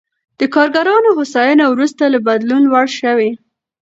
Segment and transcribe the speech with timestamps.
[0.39, 3.29] د کارګرانو هوساینه وروسته له بدلون لوړ شوې.